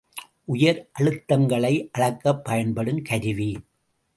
உயர் 0.45 0.89
அழுத்தங்களை 0.91 1.89
அளக்கப் 1.91 2.43
பயன்படும் 2.43 3.01
கருவி. 3.01 3.51